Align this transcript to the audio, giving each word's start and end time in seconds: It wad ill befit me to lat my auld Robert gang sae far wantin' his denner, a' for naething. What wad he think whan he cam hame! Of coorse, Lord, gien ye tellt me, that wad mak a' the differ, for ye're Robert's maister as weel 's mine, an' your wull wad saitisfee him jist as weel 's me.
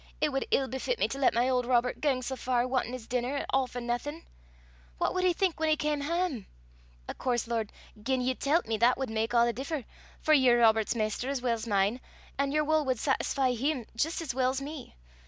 It 0.19 0.33
wad 0.33 0.45
ill 0.49 0.67
befit 0.67 0.97
me 0.97 1.07
to 1.09 1.19
lat 1.19 1.35
my 1.35 1.47
auld 1.47 1.67
Robert 1.67 2.01
gang 2.01 2.23
sae 2.23 2.35
far 2.35 2.65
wantin' 2.67 2.93
his 2.93 3.05
denner, 3.05 3.45
a' 3.53 3.67
for 3.67 3.79
naething. 3.79 4.25
What 4.97 5.13
wad 5.13 5.23
he 5.23 5.31
think 5.31 5.59
whan 5.59 5.69
he 5.69 5.77
cam 5.77 6.01
hame! 6.01 6.47
Of 7.07 7.19
coorse, 7.19 7.45
Lord, 7.47 7.71
gien 8.01 8.19
ye 8.19 8.33
tellt 8.33 8.65
me, 8.65 8.77
that 8.79 8.97
wad 8.97 9.11
mak 9.11 9.33
a' 9.35 9.45
the 9.45 9.53
differ, 9.53 9.85
for 10.19 10.33
ye're 10.33 10.57
Robert's 10.61 10.95
maister 10.95 11.29
as 11.29 11.43
weel 11.43 11.55
's 11.55 11.67
mine, 11.67 12.01
an' 12.39 12.51
your 12.51 12.63
wull 12.63 12.83
wad 12.83 12.97
saitisfee 12.97 13.55
him 13.55 13.85
jist 13.95 14.23
as 14.23 14.33
weel 14.33 14.51
's 14.55 14.59
me. 14.59 14.95